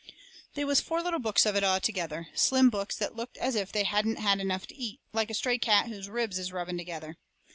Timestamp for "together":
6.79-7.17